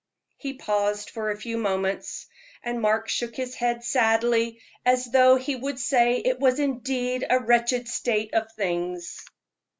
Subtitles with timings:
[0.37, 2.25] He paused for a few minutes,
[2.63, 7.37] and Mark shook his head sadly, as though he would say it was indeed a
[7.39, 9.23] wretched state of things.